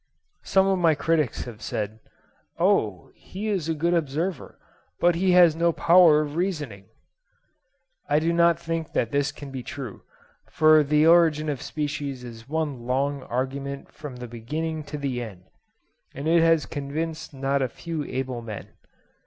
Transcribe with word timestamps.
Some 0.41 0.65
of 0.65 0.79
my 0.79 0.95
critics 0.95 1.43
have 1.43 1.61
said, 1.61 1.99
"Oh, 2.57 3.11
he 3.13 3.49
is 3.49 3.69
a 3.69 3.75
good 3.75 3.93
observer, 3.93 4.57
but 4.99 5.13
he 5.13 5.33
has 5.33 5.55
no 5.55 5.71
power 5.71 6.21
of 6.21 6.35
reasoning!" 6.35 6.85
I 8.09 8.17
do 8.17 8.33
not 8.33 8.57
think 8.59 8.93
that 8.93 9.11
this 9.11 9.31
can 9.31 9.51
be 9.51 9.61
true, 9.61 10.01
for 10.49 10.83
the 10.83 11.05
'Origin 11.05 11.49
of 11.49 11.61
Species' 11.61 12.23
is 12.23 12.49
one 12.49 12.87
long 12.87 13.21
argument 13.21 13.91
from 13.91 14.15
the 14.15 14.27
beginning 14.27 14.83
to 14.85 14.97
the 14.97 15.21
end, 15.21 15.43
and 16.15 16.27
it 16.27 16.41
has 16.41 16.65
convinced 16.65 17.31
not 17.35 17.61
a 17.61 17.67
few 17.69 18.03
able 18.03 18.41
men. 18.41 18.69